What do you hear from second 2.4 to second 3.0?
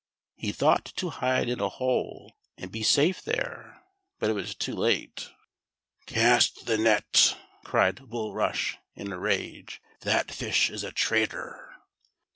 and be